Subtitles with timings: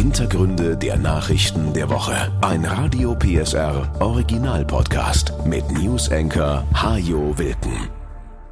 [0.00, 2.32] Hintergründe der Nachrichten der Woche.
[2.40, 7.90] Ein Radio PSR Original Podcast mit News Anchor Hajo Wilken.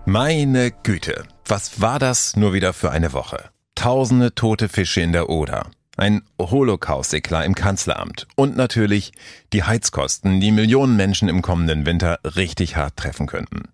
[0.05, 3.49] Meine Güte, was war das nur wieder für eine Woche?
[3.75, 5.71] Tausende tote Fische in der Oder.
[5.97, 8.27] Ein Holocaust-Eklat im Kanzleramt.
[8.37, 9.13] Und natürlich
[9.55, 13.71] die Heizkosten, die Millionen Menschen im kommenden Winter richtig hart treffen könnten.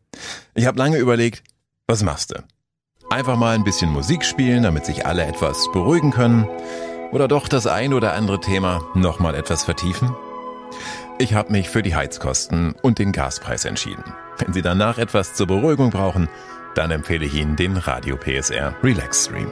[0.55, 1.43] Ich habe lange überlegt,
[1.89, 2.45] was machst du?
[3.11, 6.47] Einfach mal ein bisschen Musik spielen, damit sich alle etwas beruhigen können?
[7.15, 10.17] Oder doch das ein oder andere Thema nochmal etwas vertiefen?
[11.17, 14.03] Ich habe mich für die Heizkosten und den Gaspreis entschieden.
[14.39, 16.29] Wenn Sie danach etwas zur Beruhigung brauchen,
[16.75, 19.49] dann empfehle ich Ihnen den Radio PSR Relax Stream.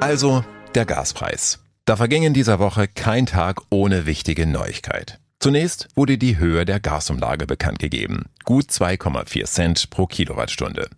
[0.00, 0.42] Also
[0.74, 1.62] der Gaspreis.
[1.84, 5.20] Da verging in dieser Woche kein Tag ohne wichtige Neuigkeit.
[5.38, 8.24] Zunächst wurde die Höhe der Gasumlage bekannt gegeben.
[8.44, 10.88] Gut 2,4 Cent pro Kilowattstunde.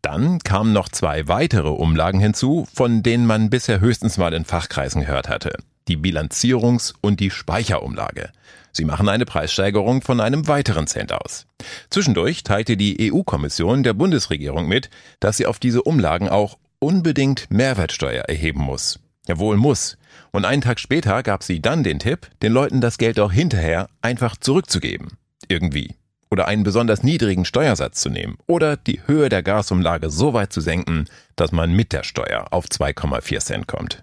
[0.00, 5.02] Dann kamen noch zwei weitere Umlagen hinzu, von denen man bisher höchstens mal in Fachkreisen
[5.02, 5.56] gehört hatte.
[5.88, 8.30] Die Bilanzierungs- und die Speicherumlage.
[8.72, 11.46] Sie machen eine Preissteigerung von einem weiteren Cent aus.
[11.90, 14.88] Zwischendurch teilte die EU-Kommission der Bundesregierung mit,
[15.20, 18.98] dass sie auf diese Umlagen auch unbedingt Mehrwertsteuer erheben muss.
[19.26, 19.96] Jawohl muss.
[20.32, 23.88] Und einen Tag später gab sie dann den Tipp, den Leuten das Geld auch hinterher
[24.00, 25.18] einfach zurückzugeben.
[25.48, 25.94] Irgendwie.
[26.30, 28.38] Oder einen besonders niedrigen Steuersatz zu nehmen.
[28.46, 31.04] Oder die Höhe der Gasumlage so weit zu senken,
[31.36, 34.00] dass man mit der Steuer auf 2,4 Cent kommt.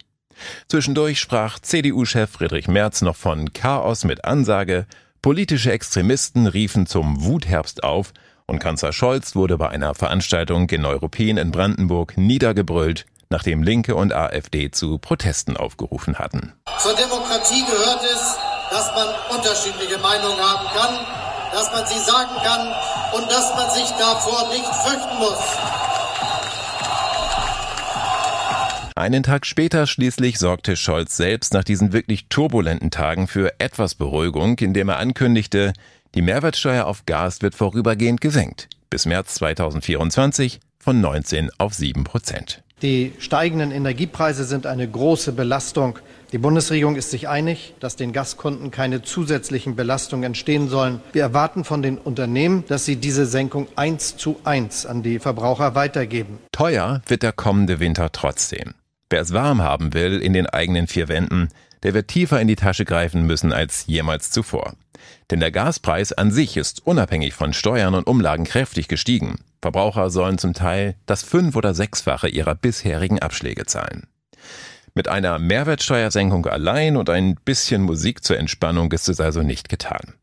[0.68, 4.86] Zwischendurch sprach CDU-Chef Friedrich Merz noch von Chaos mit Ansage,
[5.22, 8.14] politische Extremisten riefen zum Wutherbst auf
[8.46, 14.12] und Kanzler Scholz wurde bei einer Veranstaltung in Europeen in Brandenburg niedergebrüllt, nachdem Linke und
[14.12, 16.54] AfD zu Protesten aufgerufen hatten.
[16.80, 18.38] Zur Demokratie gehört es,
[18.72, 20.96] dass man unterschiedliche Meinungen haben kann,
[21.52, 22.74] dass man sie sagen kann
[23.14, 25.40] und dass man sich davor nicht fürchten muss.
[28.96, 34.60] Einen Tag später schließlich sorgte Scholz selbst nach diesen wirklich turbulenten Tagen für etwas Beruhigung,
[34.60, 35.72] indem er ankündigte,
[36.16, 38.68] die Mehrwertsteuer auf Gas wird vorübergehend gesenkt.
[38.90, 42.62] Bis März 2024 von 19 auf 7 Prozent.
[42.82, 46.00] Die steigenden Energiepreise sind eine große Belastung.
[46.32, 51.02] Die Bundesregierung ist sich einig, dass den Gaskunden keine zusätzlichen Belastungen entstehen sollen.
[51.12, 55.76] Wir erwarten von den Unternehmen, dass sie diese Senkung eins zu eins an die Verbraucher
[55.76, 56.40] weitergeben.
[56.54, 58.76] Teuer wird der kommende Winter trotzdem.
[59.10, 61.50] Wer es warm haben will in den eigenen vier Wänden,
[61.84, 64.74] der wird tiefer in die Tasche greifen müssen als jemals zuvor.
[65.32, 69.40] Denn der Gaspreis an sich ist unabhängig von Steuern und Umlagen kräftig gestiegen.
[69.62, 74.08] Verbraucher sollen zum Teil das fünf- oder sechsfache ihrer bisherigen Abschläge zahlen.
[74.94, 80.16] Mit einer Mehrwertsteuersenkung allein und ein bisschen Musik zur Entspannung ist es also nicht getan.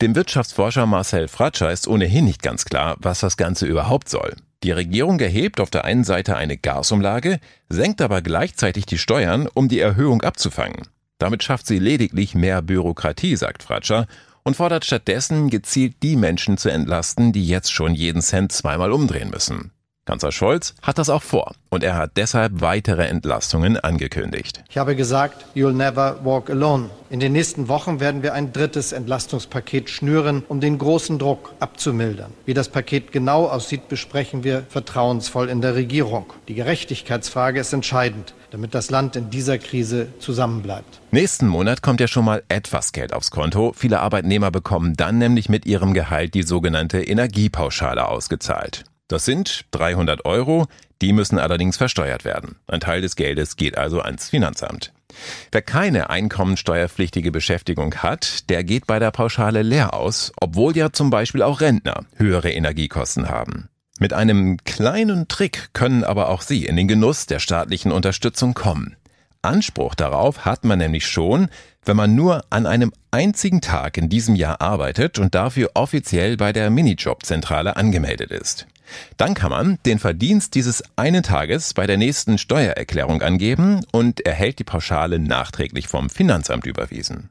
[0.00, 4.34] Dem Wirtschaftsforscher Marcel Fratscher ist ohnehin nicht ganz klar, was das Ganze überhaupt soll.
[4.64, 7.38] Die Regierung erhebt auf der einen Seite eine Gasumlage,
[7.68, 10.88] senkt aber gleichzeitig die Steuern, um die Erhöhung abzufangen.
[11.18, 14.06] Damit schafft sie lediglich mehr Bürokratie, sagt Fratscher,
[14.42, 19.28] und fordert stattdessen gezielt die Menschen zu entlasten, die jetzt schon jeden Cent zweimal umdrehen
[19.28, 19.70] müssen.
[20.04, 24.62] Kanzler Scholz hat das auch vor und er hat deshalb weitere Entlastungen angekündigt.
[24.68, 26.90] Ich habe gesagt, you'll never walk alone.
[27.08, 32.32] In den nächsten Wochen werden wir ein drittes Entlastungspaket schnüren, um den großen Druck abzumildern.
[32.44, 36.26] Wie das Paket genau aussieht, besprechen wir vertrauensvoll in der Regierung.
[36.48, 41.00] Die Gerechtigkeitsfrage ist entscheidend, damit das Land in dieser Krise zusammenbleibt.
[41.12, 43.72] Nächsten Monat kommt ja schon mal etwas Geld aufs Konto.
[43.74, 48.84] Viele Arbeitnehmer bekommen dann nämlich mit ihrem Gehalt die sogenannte Energiepauschale ausgezahlt.
[49.08, 50.66] Das sind 300 Euro,
[51.02, 52.56] die müssen allerdings versteuert werden.
[52.66, 54.92] Ein Teil des Geldes geht also ans Finanzamt.
[55.52, 61.10] Wer keine einkommensteuerpflichtige Beschäftigung hat, der geht bei der Pauschale leer aus, obwohl ja zum
[61.10, 63.68] Beispiel auch Rentner höhere Energiekosten haben.
[64.00, 68.96] Mit einem kleinen Trick können aber auch Sie in den Genuss der staatlichen Unterstützung kommen.
[69.42, 71.48] Anspruch darauf hat man nämlich schon,
[71.84, 76.52] wenn man nur an einem einzigen Tag in diesem Jahr arbeitet und dafür offiziell bei
[76.52, 78.66] der Minijobzentrale angemeldet ist.
[79.16, 84.58] Dann kann man den Verdienst dieses einen Tages bei der nächsten Steuererklärung angeben und erhält
[84.58, 87.30] die Pauschale nachträglich vom Finanzamt überwiesen.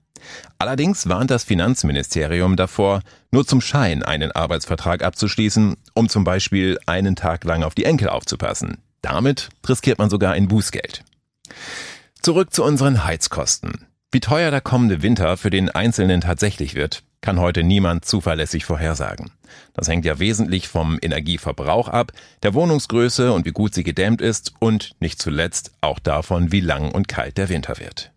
[0.57, 3.01] Allerdings warnt das Finanzministerium davor,
[3.31, 8.09] nur zum Schein einen Arbeitsvertrag abzuschließen, um zum Beispiel einen Tag lang auf die Enkel
[8.09, 8.77] aufzupassen.
[9.01, 11.03] Damit riskiert man sogar ein Bußgeld.
[12.21, 13.85] Zurück zu unseren Heizkosten.
[14.11, 19.31] Wie teuer der kommende Winter für den Einzelnen tatsächlich wird, kann heute niemand zuverlässig vorhersagen.
[19.73, 22.11] Das hängt ja wesentlich vom Energieverbrauch ab,
[22.43, 26.91] der Wohnungsgröße und wie gut sie gedämmt ist und nicht zuletzt auch davon, wie lang
[26.91, 28.11] und kalt der Winter wird.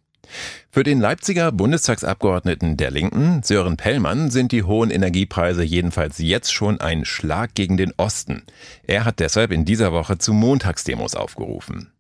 [0.72, 6.80] Für den Leipziger Bundestagsabgeordneten der Linken, Sören Pellmann, sind die hohen Energiepreise jedenfalls jetzt schon
[6.80, 8.42] ein Schlag gegen den Osten.
[8.82, 11.92] Er hat deshalb in dieser Woche zu Montagsdemos aufgerufen.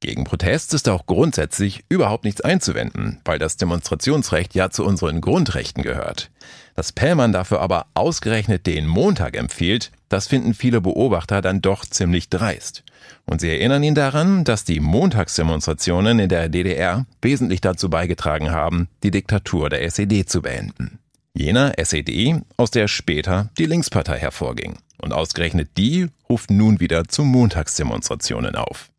[0.00, 5.82] Gegen Protest ist auch grundsätzlich überhaupt nichts einzuwenden, weil das Demonstrationsrecht ja zu unseren Grundrechten
[5.82, 6.30] gehört.
[6.74, 12.28] Dass Pellmann dafür aber ausgerechnet den Montag empfiehlt, das finden viele Beobachter dann doch ziemlich
[12.28, 12.84] dreist.
[13.26, 18.88] Und sie erinnern ihn daran, dass die Montagsdemonstrationen in der DDR wesentlich dazu beigetragen haben,
[19.02, 20.98] die Diktatur der SED zu beenden.
[21.36, 24.78] Jener SED, aus der später die Linkspartei hervorging.
[25.00, 28.90] Und ausgerechnet die ruft nun wieder zu Montagsdemonstrationen auf.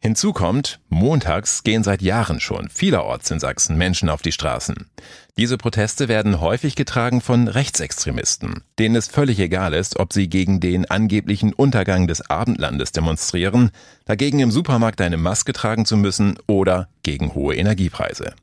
[0.00, 4.90] Hinzu kommt, montags gehen seit Jahren schon vielerorts in Sachsen Menschen auf die Straßen.
[5.38, 10.60] Diese Proteste werden häufig getragen von Rechtsextremisten, denen es völlig egal ist, ob sie gegen
[10.60, 13.70] den angeblichen Untergang des Abendlandes demonstrieren,
[14.04, 18.34] dagegen im Supermarkt eine Maske tragen zu müssen oder gegen hohe Energiepreise.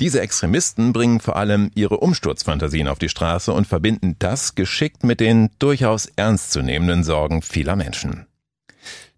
[0.00, 5.20] Diese Extremisten bringen vor allem ihre Umsturzfantasien auf die Straße und verbinden das geschickt mit
[5.20, 8.26] den durchaus ernstzunehmenden Sorgen vieler Menschen.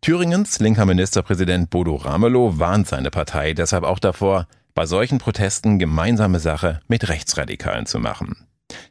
[0.01, 6.39] Thüringens linker Ministerpräsident Bodo Ramelow warnt seine Partei deshalb auch davor, bei solchen Protesten gemeinsame
[6.39, 8.47] Sache mit Rechtsradikalen zu machen.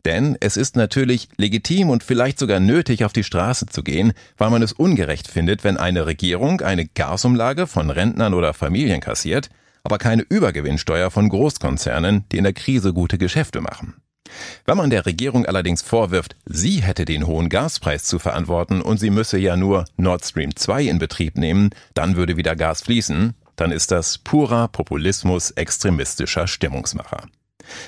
[0.06, 4.50] Denn es ist natürlich legitim und vielleicht sogar nötig, auf die Straße zu gehen, weil
[4.50, 9.50] man es ungerecht findet, wenn eine Regierung eine Gasumlage von Rentnern oder Familien kassiert,
[9.84, 13.96] aber keine Übergewinnsteuer von Großkonzernen, die in der Krise gute Geschäfte machen.
[14.66, 19.10] Wenn man der Regierung allerdings vorwirft, sie hätte den hohen Gaspreis zu verantworten und sie
[19.10, 23.72] müsse ja nur Nord Stream 2 in Betrieb nehmen, dann würde wieder Gas fließen, dann
[23.72, 27.24] ist das purer Populismus extremistischer Stimmungsmacher.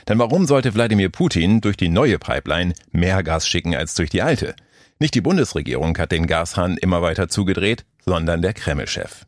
[0.08, 4.22] Denn warum sollte Wladimir Putin durch die neue Pipeline mehr Gas schicken als durch die
[4.22, 4.56] alte?
[5.00, 9.26] Nicht die Bundesregierung hat den Gashahn immer weiter zugedreht, sondern der Kreml-Chef.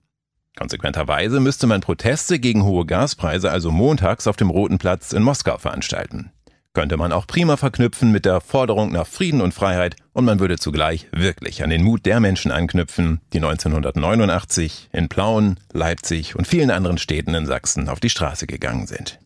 [0.57, 5.57] Konsequenterweise müsste man Proteste gegen hohe Gaspreise also montags auf dem Roten Platz in Moskau
[5.57, 6.31] veranstalten
[6.73, 10.57] könnte man auch prima verknüpfen mit der Forderung nach Frieden und Freiheit und man würde
[10.57, 16.71] zugleich wirklich an den Mut der Menschen anknüpfen, die 1989 in Plauen, Leipzig und vielen
[16.71, 19.19] anderen Städten in Sachsen auf die Straße gegangen sind.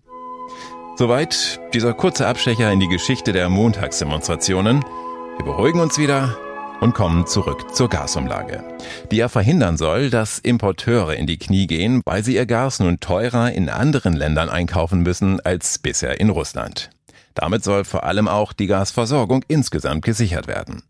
[0.98, 4.84] Soweit dieser kurze Abstecher in die Geschichte der Montagsdemonstrationen.
[5.38, 6.38] Wir beruhigen uns wieder
[6.80, 8.64] und kommen zurück zur Gasumlage,
[9.12, 13.00] die ja verhindern soll, dass Importeure in die Knie gehen, weil sie ihr Gas nun
[13.00, 16.90] teurer in anderen Ländern einkaufen müssen als bisher in Russland.
[17.36, 20.84] Damit soll vor allem auch die Gasversorgung insgesamt gesichert werden.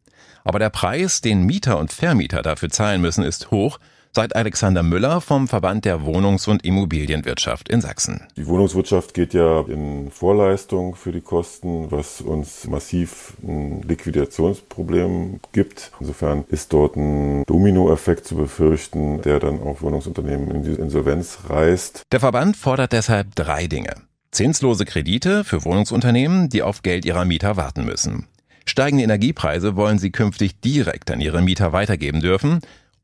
[0.43, 3.79] Aber der Preis, den Mieter und Vermieter dafür zahlen müssen, ist hoch,
[4.15, 8.23] seit Alexander Müller vom Verband der Wohnungs- und Immobilienwirtschaft in Sachsen.
[8.37, 15.91] Die Wohnungswirtschaft geht ja in Vorleistung für die Kosten, was uns massiv ein Liquidationsproblem gibt.
[15.99, 22.03] Insofern ist dort ein Dominoeffekt zu befürchten, der dann auch Wohnungsunternehmen in die Insolvenz reißt.
[22.11, 23.95] Der Verband fordert deshalb drei Dinge.
[24.35, 28.27] Zinslose Kredite für Wohnungsunternehmen, die auf Geld ihrer Mieter warten müssen.
[28.65, 32.59] Steigende Energiepreise wollen sie künftig direkt an ihre Mieter weitergeben dürfen.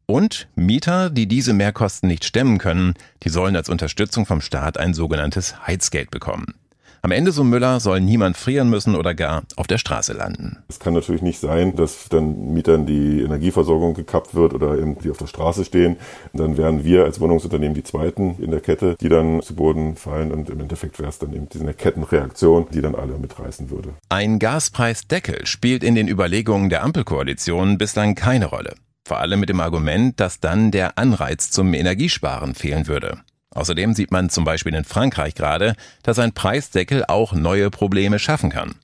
[0.05, 4.93] Und Mieter, die diese Mehrkosten nicht stemmen können, die sollen als Unterstützung vom Staat ein
[4.93, 6.53] sogenanntes Heizgeld bekommen.
[7.03, 10.57] Am Ende, so Müller, soll niemand frieren müssen oder gar auf der Straße landen.
[10.67, 15.17] Es kann natürlich nicht sein, dass dann Mietern die Energieversorgung gekappt wird oder irgendwie auf
[15.17, 15.97] der Straße stehen.
[16.33, 20.31] dann wären wir als Wohnungsunternehmen die Zweiten in der Kette, die dann zu Boden fallen.
[20.31, 23.95] Und im Endeffekt wäre es dann eben diese Kettenreaktion, die dann alle mitreißen würde.
[24.09, 28.75] Ein Gaspreisdeckel spielt in den Überlegungen der Ampelkoalition bislang keine Rolle.
[29.07, 33.17] Vor allem mit dem Argument, dass dann der Anreiz zum Energiesparen fehlen würde.
[33.53, 38.49] Außerdem sieht man zum Beispiel in Frankreich gerade, dass ein Preisdeckel auch neue Probleme schaffen
[38.49, 38.75] kann.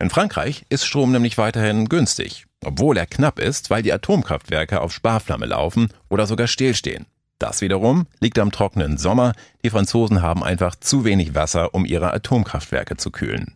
[0.00, 4.92] In Frankreich ist Strom nämlich weiterhin günstig, obwohl er knapp ist, weil die Atomkraftwerke auf
[4.92, 7.06] Sparflamme laufen oder sogar stillstehen.
[7.38, 9.32] Das wiederum liegt am trockenen Sommer.
[9.64, 13.54] Die Franzosen haben einfach zu wenig Wasser, um ihre Atomkraftwerke zu kühlen.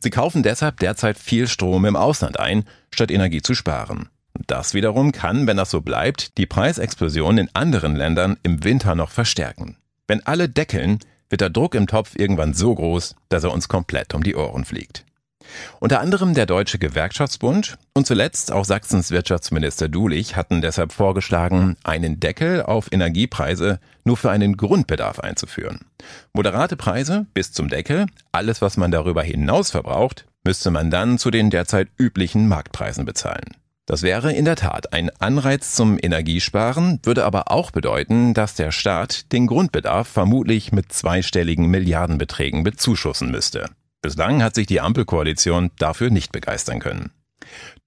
[0.00, 4.08] Sie kaufen deshalb derzeit viel Strom im Ausland ein, statt Energie zu sparen.
[4.46, 9.10] Das wiederum kann, wenn das so bleibt, die Preisexplosion in anderen Ländern im Winter noch
[9.10, 9.76] verstärken.
[10.10, 10.98] Wenn alle deckeln,
[11.28, 14.64] wird der Druck im Topf irgendwann so groß, dass er uns komplett um die Ohren
[14.64, 15.04] fliegt.
[15.78, 22.18] Unter anderem der Deutsche Gewerkschaftsbund und zuletzt auch Sachsens Wirtschaftsminister Dulich hatten deshalb vorgeschlagen, einen
[22.18, 25.78] Deckel auf Energiepreise nur für einen Grundbedarf einzuführen.
[26.32, 31.30] Moderate Preise bis zum Deckel, alles was man darüber hinaus verbraucht, müsste man dann zu
[31.30, 33.54] den derzeit üblichen Marktpreisen bezahlen.
[33.90, 38.70] Das wäre in der Tat ein Anreiz zum Energiesparen, würde aber auch bedeuten, dass der
[38.70, 43.68] Staat den Grundbedarf vermutlich mit zweistelligen Milliardenbeträgen bezuschussen müsste.
[44.00, 47.10] Bislang hat sich die Ampelkoalition dafür nicht begeistern können.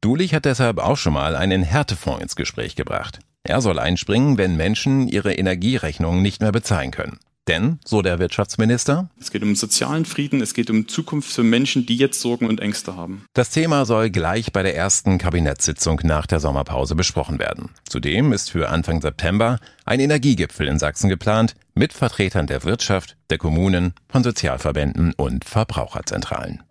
[0.02, 3.20] Dulich hat deshalb auch schon mal einen Härtefonds ins Gespräch gebracht.
[3.44, 7.20] Er soll einspringen, wenn Menschen ihre Energierechnungen nicht mehr bezahlen können.
[7.48, 11.86] Denn, so der Wirtschaftsminister, es geht um sozialen Frieden, es geht um Zukunft für Menschen,
[11.86, 13.26] die jetzt Sorgen und Ängste haben.
[13.34, 17.72] Das Thema soll gleich bei der ersten Kabinettssitzung nach der Sommerpause besprochen werden.
[17.88, 23.38] Zudem ist für Anfang September ein Energiegipfel in Sachsen geplant mit Vertretern der Wirtschaft, der
[23.40, 26.64] Kommunen, von Sozialverbänden und Verbraucherzentralen.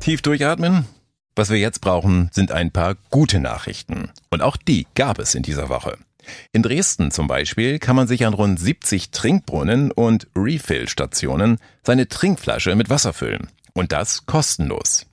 [0.00, 0.84] Tief durchatmen?
[1.36, 4.10] Was wir jetzt brauchen, sind ein paar gute Nachrichten.
[4.30, 5.96] Und auch die gab es in dieser Woche.
[6.52, 12.74] In Dresden zum Beispiel kann man sich an rund 70 Trinkbrunnen und Refill-Stationen seine Trinkflasche
[12.74, 13.48] mit Wasser füllen.
[13.72, 15.06] Und das kostenlos.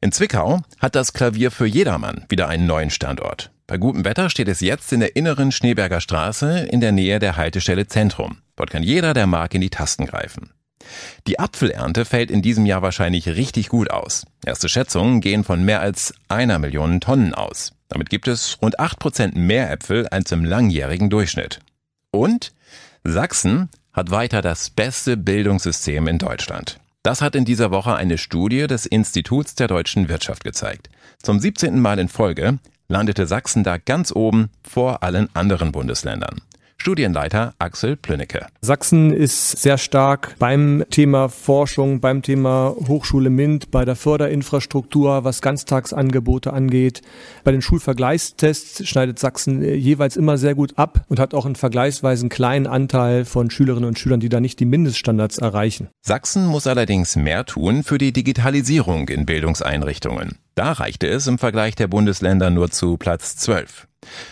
[0.00, 3.50] In Zwickau hat das Klavier für jedermann wieder einen neuen Standort.
[3.66, 7.36] Bei gutem Wetter steht es jetzt in der inneren Schneeberger Straße in der Nähe der
[7.36, 8.38] Haltestelle Zentrum.
[8.54, 10.50] Dort kann jeder, der mag, in die Tasten greifen.
[11.26, 14.24] Die Apfelernte fällt in diesem Jahr wahrscheinlich richtig gut aus.
[14.44, 17.72] Erste Schätzungen gehen von mehr als einer Million Tonnen aus.
[17.88, 21.60] Damit gibt es rund 8% mehr Äpfel als im langjährigen Durchschnitt.
[22.10, 22.52] Und
[23.04, 26.78] Sachsen hat weiter das beste Bildungssystem in Deutschland.
[27.02, 30.90] Das hat in dieser Woche eine Studie des Instituts der deutschen Wirtschaft gezeigt.
[31.22, 31.80] Zum 17.
[31.80, 36.40] Mal in Folge landete Sachsen da ganz oben vor allen anderen Bundesländern.
[36.78, 38.46] Studienleiter Axel Plünnecke.
[38.60, 45.42] Sachsen ist sehr stark beim Thema Forschung, beim Thema Hochschule MINT, bei der Förderinfrastruktur, was
[45.42, 47.02] Ganztagsangebote angeht.
[47.42, 52.28] Bei den Schulvergleichstests schneidet Sachsen jeweils immer sehr gut ab und hat auch einen vergleichsweise
[52.28, 55.88] kleinen Anteil von Schülerinnen und Schülern, die da nicht die Mindeststandards erreichen.
[56.02, 60.38] Sachsen muss allerdings mehr tun für die Digitalisierung in Bildungseinrichtungen.
[60.54, 63.88] Da reichte es im Vergleich der Bundesländer nur zu Platz 12.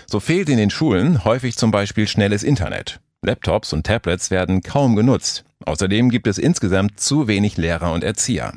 [0.07, 3.01] So fehlt in den Schulen häufig zum Beispiel schnelles Internet.
[3.23, 5.45] Laptops und Tablets werden kaum genutzt.
[5.65, 8.53] Außerdem gibt es insgesamt zu wenig Lehrer und Erzieher.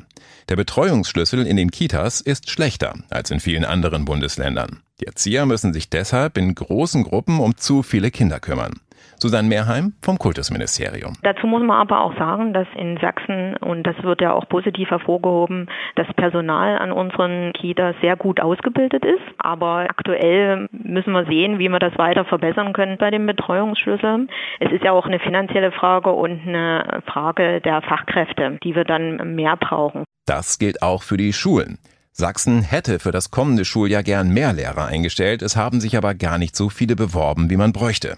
[0.48, 4.82] Der Betreuungsschlüssel in den Kitas ist schlechter als in vielen anderen Bundesländern.
[5.00, 8.80] Die Erzieher müssen sich deshalb in großen Gruppen um zu viele Kinder kümmern.
[9.20, 11.14] Susanne Mehrheim vom Kultusministerium.
[11.22, 14.90] Dazu muss man aber auch sagen, dass in Sachsen, und das wird ja auch positiv
[14.90, 19.22] hervorgehoben, das Personal an unseren Kitas sehr gut ausgebildet ist.
[19.38, 24.28] Aber aktuell müssen wir sehen, wie wir das weiter verbessern können bei dem Betreuungsschlüssel.
[24.60, 29.34] Es ist ja auch eine finanzielle Frage und eine Frage der Fachkräfte, die wir dann
[29.34, 30.04] mehr brauchen.
[30.26, 31.78] Das gilt auch für die Schulen.
[32.12, 36.36] Sachsen hätte für das kommende Schuljahr gern mehr Lehrer eingestellt, es haben sich aber gar
[36.36, 38.16] nicht so viele beworben, wie man bräuchte.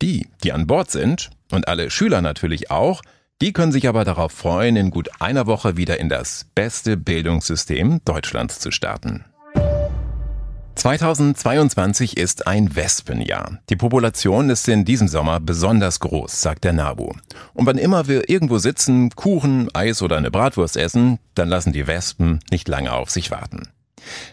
[0.00, 3.02] Die, die an Bord sind, und alle Schüler natürlich auch,
[3.40, 8.00] die können sich aber darauf freuen, in gut einer Woche wieder in das beste Bildungssystem
[8.04, 9.24] Deutschlands zu starten.
[10.74, 13.58] 2022 ist ein Wespenjahr.
[13.68, 17.12] Die Population ist in diesem Sommer besonders groß, sagt der NABU.
[17.52, 21.86] Und wann immer wir irgendwo sitzen, Kuchen, Eis oder eine Bratwurst essen, dann lassen die
[21.86, 23.68] Wespen nicht lange auf sich warten.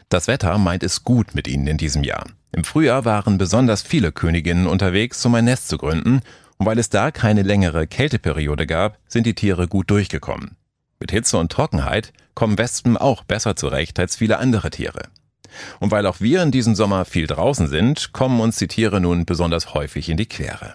[0.07, 2.25] Das Wetter meint es gut mit ihnen in diesem Jahr.
[2.51, 6.21] Im Frühjahr waren besonders viele Königinnen unterwegs, um ein Nest zu gründen,
[6.57, 10.57] und weil es da keine längere Kälteperiode gab, sind die Tiere gut durchgekommen.
[10.99, 15.03] Mit Hitze und Trockenheit kommen Wespen auch besser zurecht als viele andere Tiere.
[15.79, 19.25] Und weil auch wir in diesem Sommer viel draußen sind, kommen uns die Tiere nun
[19.25, 20.73] besonders häufig in die Quere.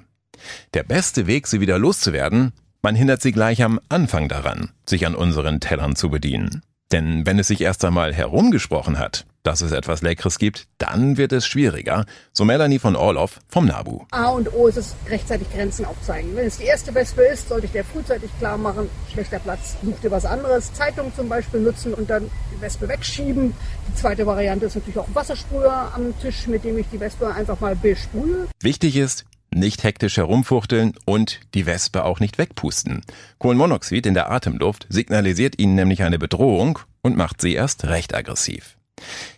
[0.72, 2.52] Der beste Weg, sie wieder loszuwerden,
[2.82, 6.62] man hindert sie gleich am Anfang daran, sich an unseren Tellern zu bedienen.
[6.94, 11.32] Denn wenn es sich erst einmal herumgesprochen hat, dass es etwas Leckeres gibt, dann wird
[11.32, 12.04] es schwieriger.
[12.32, 14.04] So Melanie von Orloff vom NABU.
[14.12, 16.36] A und O ist es rechtzeitig Grenzen aufzeigen.
[16.36, 19.98] Wenn es die erste Wespe ist, sollte ich der frühzeitig klar machen, schlechter Platz, such
[20.04, 20.72] dir was anderes.
[20.72, 23.54] Zeitung zum Beispiel nutzen und dann die Wespe wegschieben.
[23.88, 27.58] Die zweite Variante ist natürlich auch Wassersprüher am Tisch, mit dem ich die Wespe einfach
[27.58, 28.46] mal besprühe.
[28.62, 29.24] Wichtig ist,
[29.54, 33.02] nicht hektisch herumfuchteln und die Wespe auch nicht wegpusten.
[33.38, 38.76] Kohlenmonoxid in der Atemluft signalisiert ihnen nämlich eine Bedrohung und macht sie erst recht aggressiv.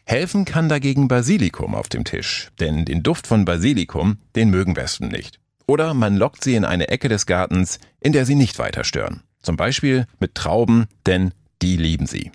[0.04, 5.08] Helfen kann dagegen Basilikum auf dem Tisch, denn den Duft von Basilikum, den mögen Wespen
[5.08, 5.40] nicht.
[5.66, 9.23] Oder man lockt sie in eine Ecke des Gartens, in der sie nicht weiter stören.
[9.42, 11.32] Zum Beispiel mit Trauben, denn
[11.62, 12.30] die lieben sie.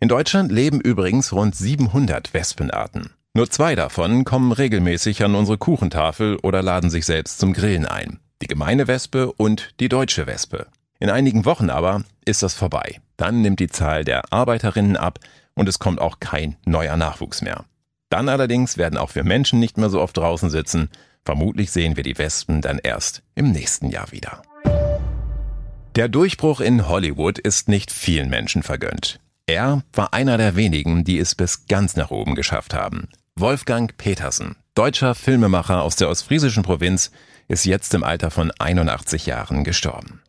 [0.00, 3.10] In Deutschland leben übrigens rund 700 Wespenarten.
[3.36, 8.20] Nur zwei davon kommen regelmäßig an unsere Kuchentafel oder laden sich selbst zum Grillen ein.
[8.40, 10.68] Die gemeine Wespe und die deutsche Wespe.
[11.00, 13.00] In einigen Wochen aber ist das vorbei.
[13.16, 15.18] Dann nimmt die Zahl der Arbeiterinnen ab,
[15.54, 17.64] und es kommt auch kein neuer Nachwuchs mehr.
[18.08, 20.88] Dann allerdings werden auch wir Menschen nicht mehr so oft draußen sitzen.
[21.24, 24.42] Vermutlich sehen wir die Wespen dann erst im nächsten Jahr wieder.
[25.96, 29.18] Der Durchbruch in Hollywood ist nicht vielen Menschen vergönnt.
[29.46, 33.08] Er war einer der wenigen, die es bis ganz nach oben geschafft haben.
[33.36, 37.10] Wolfgang Petersen, deutscher Filmemacher aus der ostfriesischen Provinz,
[37.48, 40.22] ist jetzt im Alter von 81 Jahren gestorben.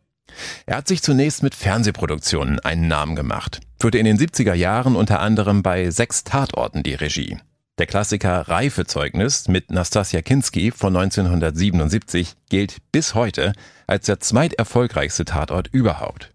[0.66, 5.20] Er hat sich zunächst mit Fernsehproduktionen einen Namen gemacht, führte in den 70er Jahren unter
[5.20, 7.38] anderem bei sechs Tatorten die Regie.
[7.78, 13.52] Der Klassiker Reifezeugnis mit Nastasia Kinski von 1977 gilt bis heute
[13.86, 16.32] als der zweiterfolgreichste Tatort überhaupt.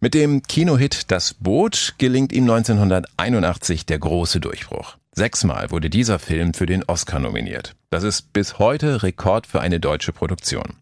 [0.00, 4.96] Mit dem Kinohit Das Boot gelingt ihm 1981 der große Durchbruch.
[5.10, 7.74] Sechsmal wurde dieser Film für den Oscar nominiert.
[7.90, 10.76] Das ist bis heute Rekord für eine deutsche Produktion.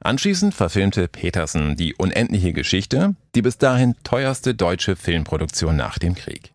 [0.00, 6.54] Anschließend verfilmte Petersen die unendliche Geschichte, die bis dahin teuerste deutsche Filmproduktion nach dem Krieg.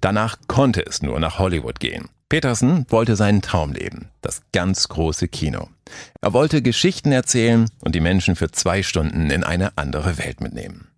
[0.00, 2.08] Danach konnte es nur nach Hollywood gehen.
[2.30, 5.68] Peterson wollte seinen Traum leben, das ganz große Kino.
[6.20, 10.88] Er wollte Geschichten erzählen und die Menschen für zwei Stunden in eine andere Welt mitnehmen.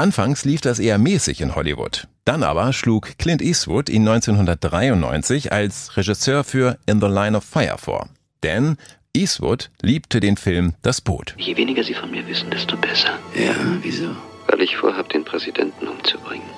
[0.00, 2.08] Anfangs lief das eher mäßig in Hollywood.
[2.24, 7.76] Dann aber schlug Clint Eastwood ihn 1993 als Regisseur für In the Line of Fire
[7.76, 8.08] vor.
[8.42, 8.78] Denn
[9.14, 11.34] Eastwood liebte den Film Das Boot.
[11.36, 13.10] Je weniger Sie von mir wissen, desto besser.
[13.34, 14.16] Ja, wieso?
[14.46, 16.48] Weil ich vorhabe, den Präsidenten umzubringen.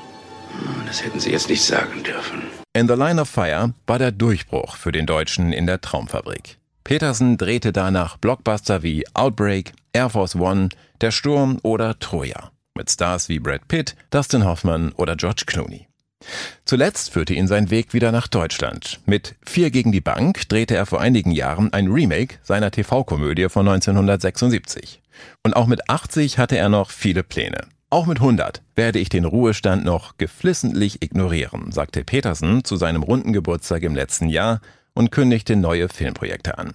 [0.86, 2.42] Das hätten Sie jetzt nicht sagen dürfen.
[2.74, 6.58] In the Line of Fire war der Durchbruch für den Deutschen in der Traumfabrik.
[6.84, 10.68] Peterson drehte danach Blockbuster wie Outbreak, Air Force One,
[11.00, 12.52] Der Sturm oder Troja.
[12.74, 15.88] Mit Stars wie Brad Pitt, Dustin Hoffman oder George Clooney.
[16.64, 19.00] Zuletzt führte ihn sein Weg wieder nach Deutschland.
[19.04, 23.68] Mit Vier gegen die Bank drehte er vor einigen Jahren ein Remake seiner TV-Komödie von
[23.68, 25.02] 1976.
[25.42, 27.66] Und auch mit 80 hatte er noch viele Pläne.
[27.90, 33.34] Auch mit 100 werde ich den Ruhestand noch geflissentlich ignorieren, sagte Petersen zu seinem runden
[33.34, 34.62] Geburtstag im letzten Jahr
[34.94, 36.72] und kündigte neue Filmprojekte an.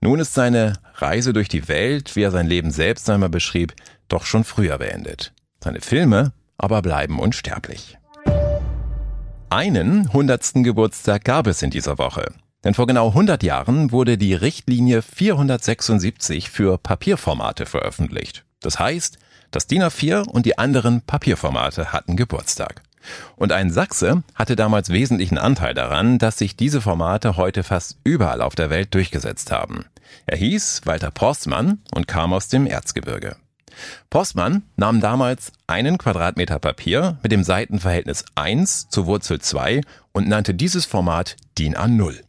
[0.00, 3.74] Nun ist seine Reise durch die Welt, wie er sein Leben selbst einmal beschrieb,
[4.08, 5.32] doch schon früher beendet.
[5.62, 7.98] Seine Filme aber bleiben unsterblich.
[9.50, 12.32] Einen hundertsten Geburtstag gab es in dieser Woche.
[12.64, 18.44] Denn vor genau 100 Jahren wurde die Richtlinie 476 für Papierformate veröffentlicht.
[18.60, 19.18] Das heißt,
[19.52, 22.82] das DIN A4 und die anderen Papierformate hatten Geburtstag.
[23.36, 28.42] Und ein Sachse hatte damals wesentlichen Anteil daran, dass sich diese Formate heute fast überall
[28.42, 29.84] auf der Welt durchgesetzt haben.
[30.26, 33.36] Er hieß Walter Postmann und kam aus dem Erzgebirge.
[34.10, 39.80] Postmann nahm damals einen Quadratmeter Papier mit dem Seitenverhältnis 1 zur Wurzel 2
[40.12, 42.20] und nannte dieses Format DIN A0.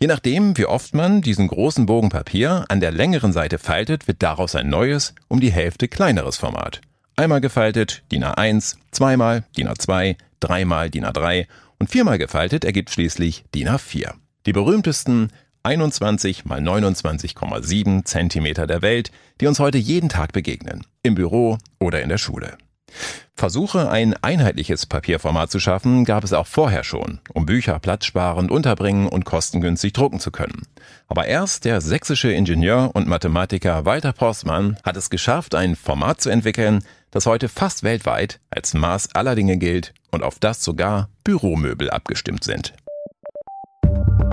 [0.00, 4.22] Je nachdem, wie oft man diesen großen Bogen Papier an der längeren Seite faltet, wird
[4.22, 6.80] daraus ein neues, um die Hälfte kleineres Format.
[7.16, 11.46] Einmal gefaltet DIN A1, zweimal DIN A2, dreimal DIN A3
[11.78, 14.14] und viermal gefaltet ergibt schließlich DIN A4.
[14.46, 15.28] Die berühmtesten
[15.62, 22.02] 21 mal 29,7 Zentimeter der Welt, die uns heute jeden Tag begegnen, im Büro oder
[22.02, 22.56] in der Schule.
[23.34, 29.08] Versuche, ein einheitliches Papierformat zu schaffen, gab es auch vorher schon, um Bücher platzsparend unterbringen
[29.08, 30.66] und kostengünstig drucken zu können.
[31.08, 36.30] Aber erst der sächsische Ingenieur und Mathematiker Walter Postmann hat es geschafft, ein Format zu
[36.30, 41.90] entwickeln, das heute fast weltweit als Maß aller Dinge gilt und auf das sogar Büromöbel
[41.90, 42.74] abgestimmt sind.